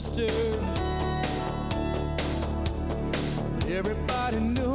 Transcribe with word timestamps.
sisters. 0.00 0.30
Everybody 3.68 4.38
knew. 4.38 4.67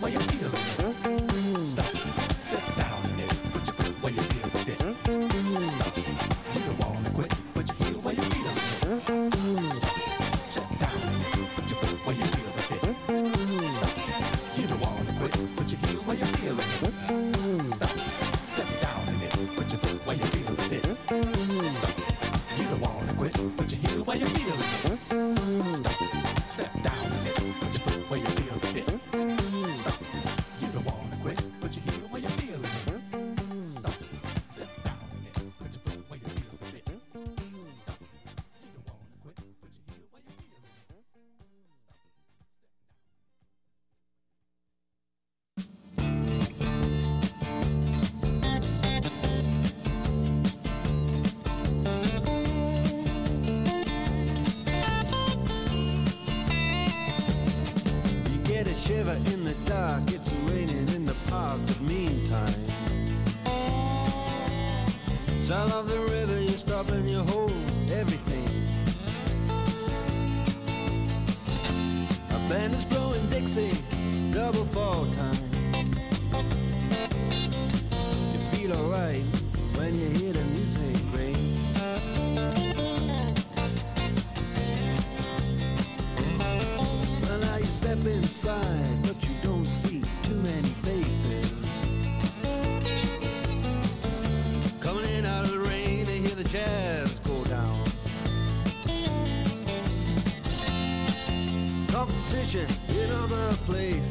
way 0.00 0.12
you 0.12 0.20
feel. 0.20 0.77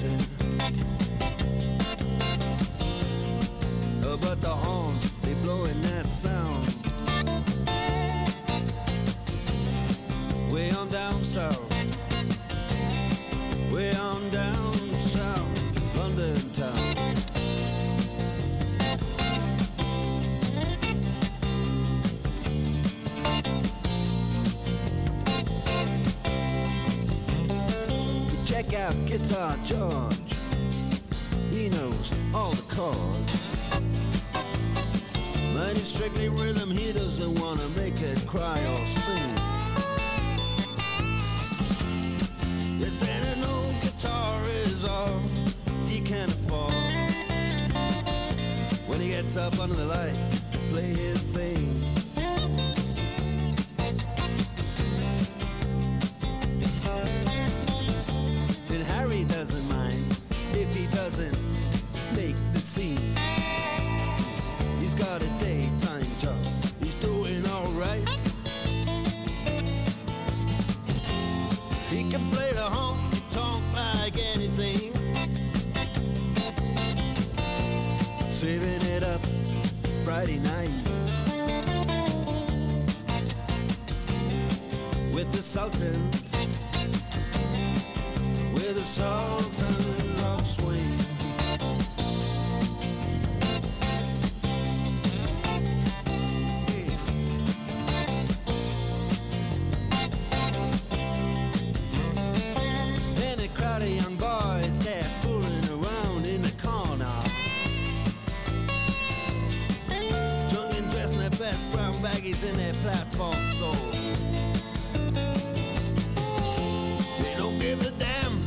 Guitar 0.08 0.47
George. 29.68 30.34
He 31.52 31.68
knows 31.68 32.14
all 32.34 32.52
the 32.52 32.62
chords. 32.74 33.52
But 35.54 35.72
it's 35.72 35.90
strictly 35.90 36.30
rhythm, 36.30 36.72
he 36.72 36.94
doesn't 36.94 37.38
wanna 37.42 37.68
make 37.76 38.02
it 38.02 38.26
cry 38.26 38.62
or 38.66 38.86
sing. 38.86 39.36
If 42.80 43.04
an 43.10 43.44
old 43.44 43.76
guitar 43.82 44.42
is 44.64 44.86
all 44.86 45.20
he 45.90 46.00
can 46.00 46.30
afford. 46.30 46.72
When 48.88 49.02
he 49.02 49.10
gets 49.10 49.36
up 49.36 49.60
under 49.60 49.76
the 49.76 49.86
lights 49.86 50.37
in 112.27 112.57
their 112.57 112.74
platform 112.74 113.37
so, 113.53 113.72
They 117.22 117.35
don't 117.37 117.57
give 117.57 117.79
a 117.85 117.92
damn 117.92 118.42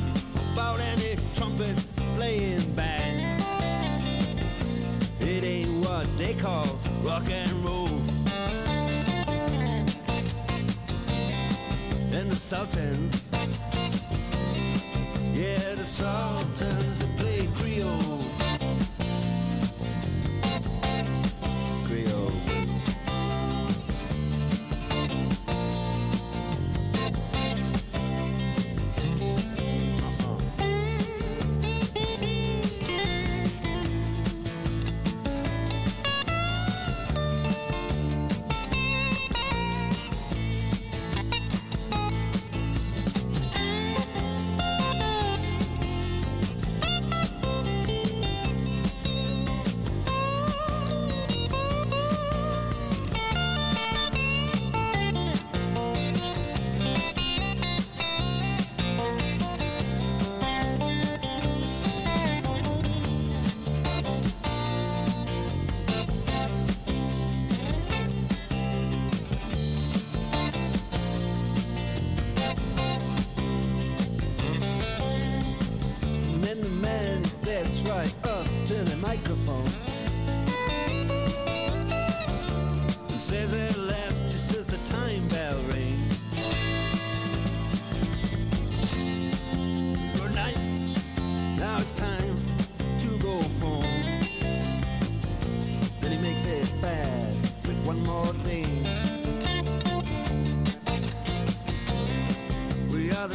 about 0.52 0.80
any 0.80 1.16
trumpet 1.34 1.74
playing 2.14 2.74
band. 2.74 3.42
It 5.18 5.44
ain't 5.44 5.82
what 5.82 6.06
they 6.18 6.34
call 6.34 6.66
rock 7.02 7.26
and 7.30 7.52
roll. 7.64 7.88
And 12.12 12.30
the 12.30 12.36
Sultans, 12.36 13.30
yeah, 15.32 15.74
the 15.74 15.86
Sultans. 15.86 16.89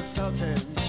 Sultans. 0.06 0.85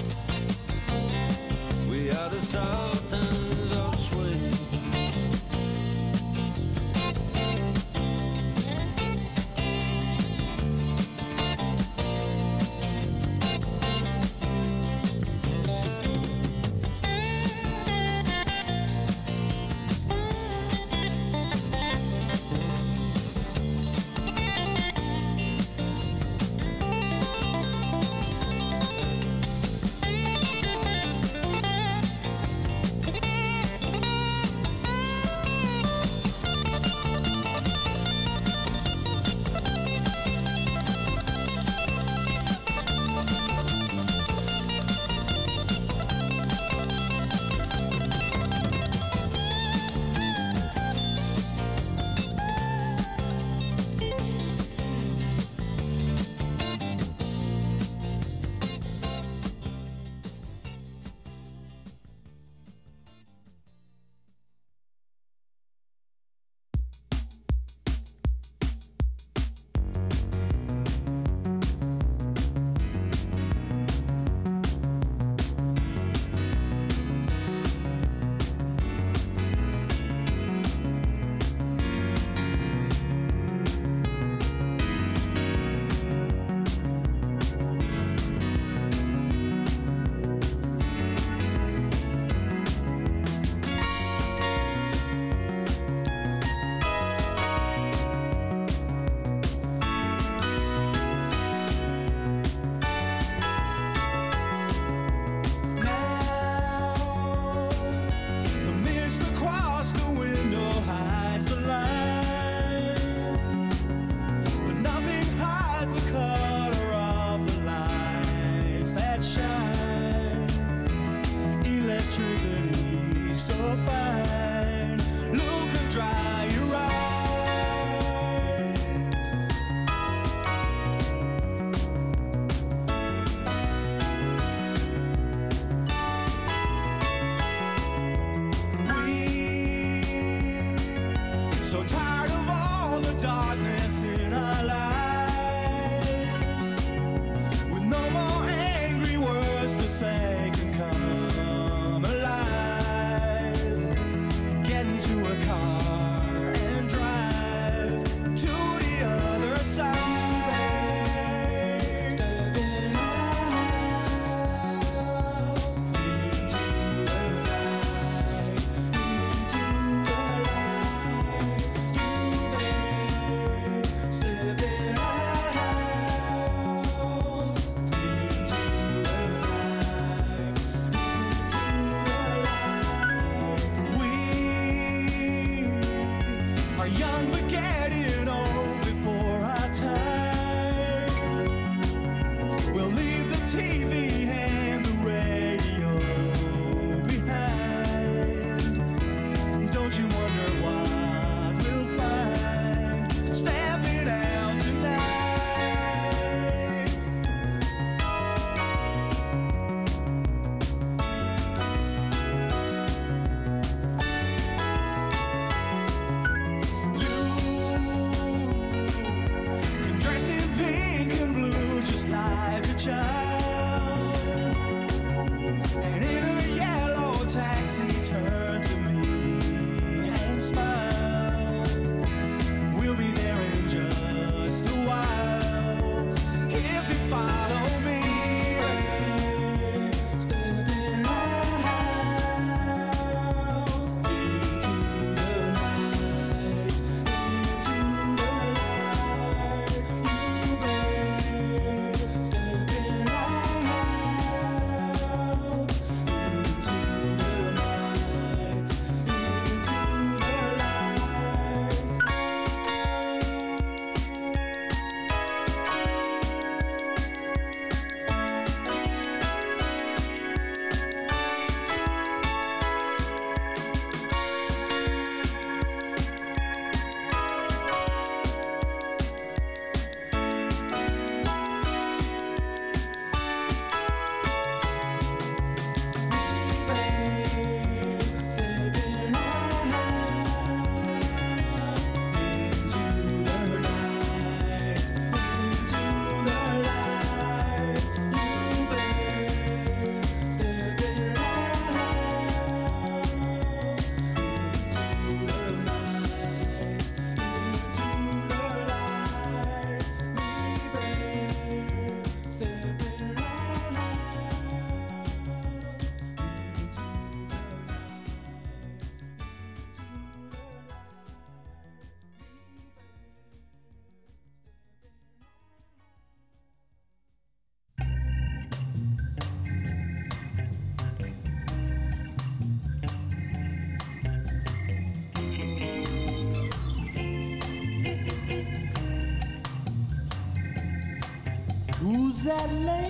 that 342.27 342.53
late? 342.55 342.86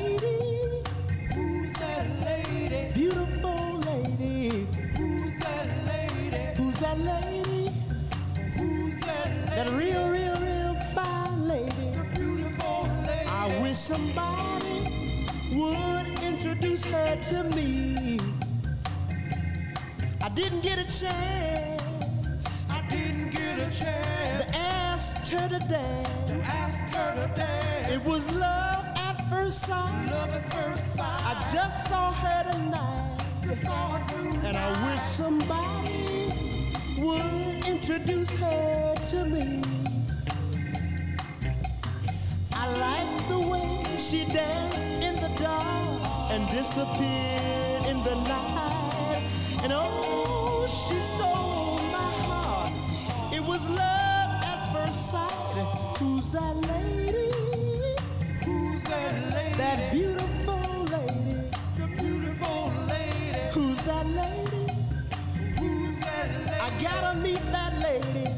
gotta 66.81 67.17
meet 67.19 67.41
that 67.51 67.73
lady. 67.81 68.29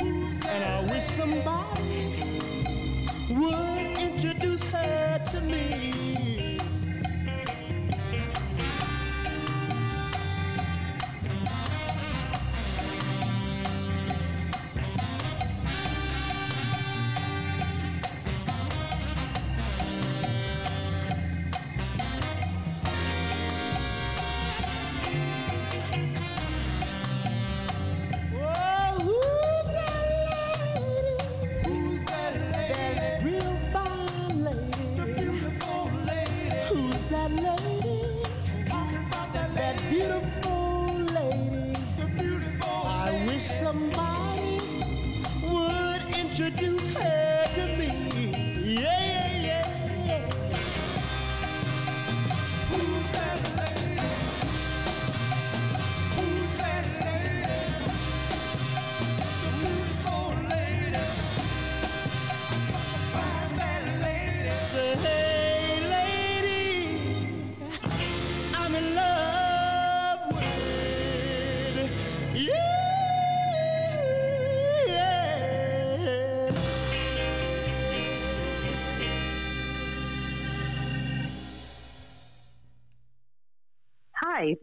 And 0.00 0.64
I 0.64 0.82
wish 0.90 1.04
somebody 1.04 2.14
would 3.30 3.98
introduce 3.98 4.66
her 4.66 5.22
to 5.32 5.40
me. 5.42 6.11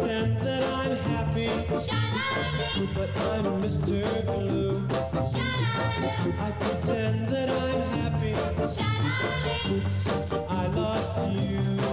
pretend 0.00 0.40
that 0.40 0.62
I'm 0.62 0.96
happy. 0.96 1.50
But 2.94 3.10
I'm 3.18 3.44
Mr. 3.62 4.24
Blue. 4.24 4.86
I 6.38 6.52
pretend 6.52 7.28
that 7.28 7.50
I'm 7.50 7.80
happy. 7.98 8.34
Since 9.90 10.32
I 10.48 10.66
lost 10.68 11.34
you. 11.34 11.89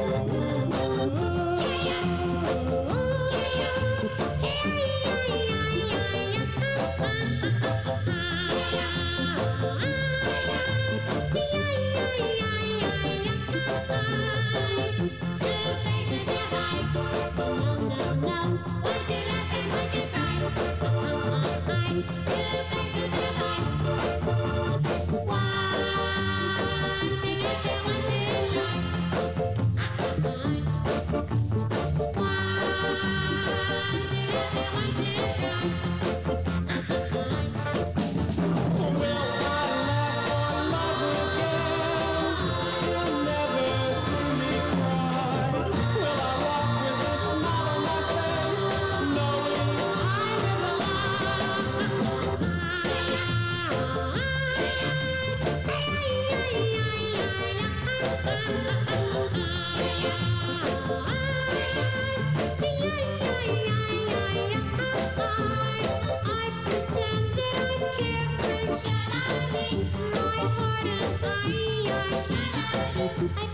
I 73.00 73.48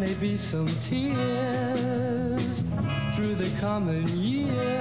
may 0.00 0.14
be 0.14 0.38
some 0.38 0.66
tears 0.88 2.64
through 3.14 3.34
the 3.34 3.50
coming 3.60 4.08
years. 4.08 4.79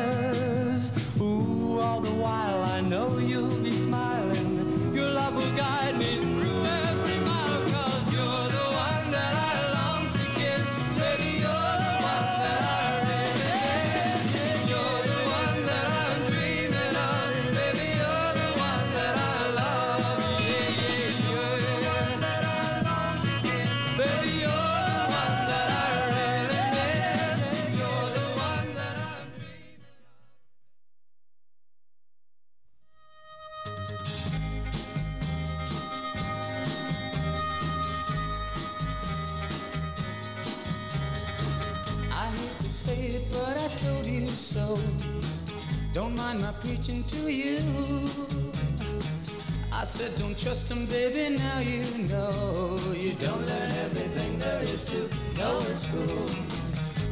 Trust 50.40 50.72
him, 50.72 50.86
baby, 50.86 51.36
now 51.36 51.60
you 51.60 51.84
know. 52.08 52.78
You 52.96 53.14
don't 53.14 53.46
learn 53.46 53.72
everything 53.86 54.38
there 54.40 54.62
is 54.62 54.86
to 54.86 55.10
know 55.38 55.60
in 55.60 55.76
school. 55.76 56.30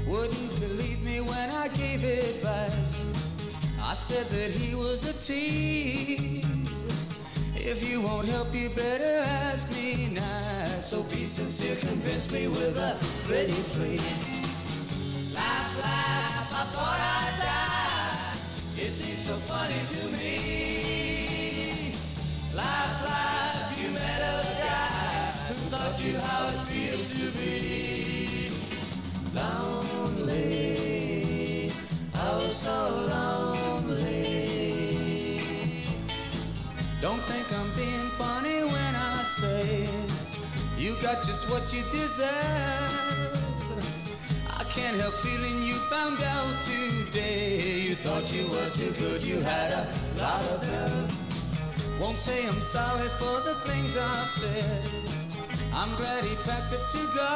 Wouldn't 0.07 0.59
believe 0.61 1.03
me 1.03 1.19
when 1.19 1.51
I 1.51 1.67
gave 1.67 2.03
advice. 2.05 3.03
I 3.82 3.93
said 3.93 4.28
that 4.28 4.51
he 4.51 4.75
was 4.75 5.09
a 5.09 5.13
tease. 5.13 6.86
If 7.55 7.89
you 7.89 7.99
won't 7.99 8.28
help, 8.30 8.53
you 8.55 8.69
better 8.69 9.17
ask 9.17 9.69
me 9.75 10.07
nice. 10.07 10.89
So 10.89 11.03
be 11.03 11.25
sincere, 11.25 11.75
convince 11.75 12.32
me 12.32 12.47
with 12.47 12.78
a 12.78 12.95
pretty 13.28 13.61
please. 13.75 15.34
Laugh, 15.36 15.84
laugh, 15.84 16.53
I 16.53 16.63
thought 16.73 16.99
I'd 17.19 17.36
die. 17.43 18.86
It 18.86 18.93
seems 18.93 19.25
so 19.28 19.36
funny 19.36 19.82
to 19.95 20.17
me. 20.17 20.36
Laugh, 22.58 23.05
laugh, 23.05 23.80
you 23.80 23.89
met 23.93 24.20
a 24.20 24.41
guy 24.66 25.30
who 25.45 25.53
taught 25.70 25.97
you 26.03 26.18
how 26.18 26.49
it 26.49 26.58
feels 26.66 27.08
to 27.14 27.26
be 27.38 28.49
lonely. 29.38 30.58
Oh, 32.16 32.49
so 32.49 32.78
lonely. 33.14 34.18
Don't 36.99 37.22
think 37.30 37.45
I'm 37.60 37.70
being 37.78 38.10
funny 38.18 38.64
when 38.64 38.95
I 38.95 39.22
say 39.22 39.88
you 40.80 40.95
got 41.03 41.18
just 41.24 41.47
what 41.51 41.72
you 41.72 41.84
deserve. 41.91 42.28
I 44.60 44.64
can't 44.64 44.97
help 44.97 45.14
feeling 45.14 45.62
you 45.62 45.76
found 45.93 46.20
out 46.24 46.64
today. 46.64 47.82
You 47.82 47.93
thought 47.93 48.34
you 48.34 48.47
were 48.49 48.70
too 48.72 48.91
good, 48.99 49.24
you 49.24 49.41
had 49.41 49.74
a 49.74 49.88
lot 50.20 50.41
of 50.41 50.68
nerve. 50.68 51.26
Won't 51.99 52.17
say 52.17 52.47
I'm 52.47 52.61
sorry 52.61 53.07
for 53.17 53.41
the 53.41 53.55
things 53.65 53.97
I've 53.97 54.29
said. 54.29 54.85
I'm 55.73 55.95
glad 55.95 56.23
he 56.23 56.35
packed 56.45 56.73
up 56.73 56.85
to 56.93 57.01
go. 57.15 57.31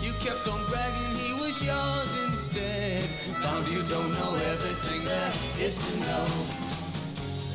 You 0.00 0.12
kept 0.24 0.46
on 0.46 0.64
bragging 0.70 1.16
he 1.18 1.32
was 1.42 1.60
yours 1.62 2.12
instead. 2.26 3.02
Found 3.42 3.66
you 3.68 3.82
don't 3.90 4.12
know 4.14 4.34
everything 4.52 5.04
there 5.04 5.32
is 5.58 5.76
to 5.78 6.00
know. 6.00 6.26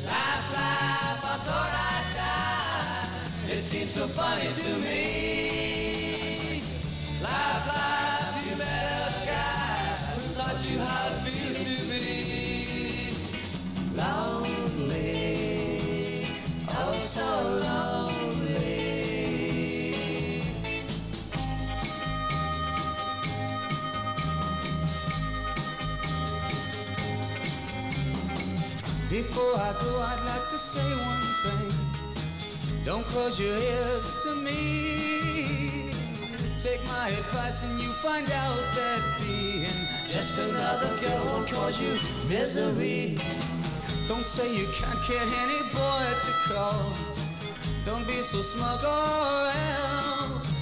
Laugh, 0.06 0.46
laugh, 0.52 1.24
I 1.24 1.36
thought 1.46 1.72
I'd 1.88 2.06
die. 2.14 3.56
It 3.56 3.62
seems 3.62 3.92
so 3.92 4.06
funny 4.06 4.48
to 4.48 4.72
me. 4.84 6.60
Laugh, 7.22 7.66
laugh, 7.68 8.44
you 8.44 8.56
met 8.58 8.66
a 8.66 9.26
guy 9.26 9.96
who 10.16 10.22
taught 10.36 10.60
you 10.68 10.78
how 10.78 11.06
it 11.06 11.16
feels 11.24 11.56
to 11.64 11.76
be 11.88 12.12
lonely, 13.96 14.61
so 17.12 17.20
lonely. 17.20 18.40
Before 29.10 29.56
I 29.60 29.74
go, 29.78 30.00
I'd 30.00 30.22
like 30.24 30.48
to 30.48 30.56
say 30.56 30.80
one 30.80 31.28
thing. 31.42 32.84
Don't 32.86 33.04
close 33.04 33.38
your 33.38 33.58
ears 33.58 34.22
to 34.24 34.34
me. 34.36 35.90
Take 36.62 36.82
my 36.86 37.08
advice 37.10 37.62
and 37.62 37.78
you 37.78 37.92
find 38.00 38.24
out 38.30 38.56
that 38.56 39.00
being 39.20 39.66
just 40.08 40.38
another 40.38 40.88
girl 41.02 41.26
won't 41.26 41.50
cause 41.50 41.78
you 41.78 41.92
misery. 42.26 43.18
Don't 44.12 44.26
say 44.26 44.54
you 44.54 44.66
can't 44.74 45.00
get 45.08 45.26
any 45.40 45.62
boy 45.72 46.04
to 46.20 46.32
call. 46.52 46.92
Don't 47.86 48.06
be 48.06 48.20
so 48.20 48.42
smug 48.42 48.84
or 48.84 49.50
else 49.72 50.52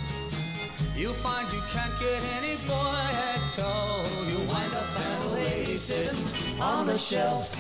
you'll 0.94 1.18
find 1.18 1.52
you 1.52 1.60
can't 1.74 1.92
get 1.98 2.22
any 2.38 2.54
boy 2.68 3.02
at 3.34 3.58
all. 3.58 4.06
You 4.30 4.38
wind 4.46 4.72
up 4.72 4.88
that 4.98 5.32
way 5.32 5.64
sitting 5.74 6.60
on 6.60 6.86
the 6.86 6.96
shelf. 6.96 7.50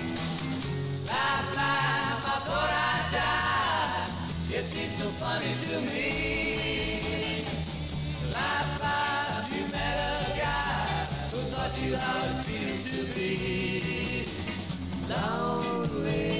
Laugh, 1.10 1.56
laugh, 1.56 2.22
I 2.24 2.38
thought 2.46 2.70
I'd 2.86 3.06
die. 3.18 4.58
It 4.58 4.64
seems 4.64 4.94
so 4.96 5.08
funny 5.18 5.52
to 5.70 5.76
me. 5.90 7.42
Laugh, 8.32 8.80
laugh, 8.80 9.50
you 9.52 9.64
met 9.74 9.96
a 10.06 10.38
guy 10.38 11.02
who 11.32 11.40
thought 11.50 11.74
you 11.82 11.96
how 11.96 12.30
it 12.30 12.44
feels 12.44 12.84
to 12.92 13.18
be 13.18 13.99
lonely. 15.10 16.39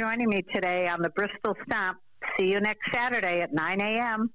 joining 0.00 0.30
me 0.30 0.42
today 0.54 0.88
on 0.88 1.02
the 1.02 1.10
Bristol 1.10 1.54
Stomp. 1.66 1.98
See 2.38 2.46
you 2.46 2.58
next 2.58 2.90
Saturday 2.90 3.42
at 3.42 3.52
9 3.52 3.80
a.m. 3.82 4.30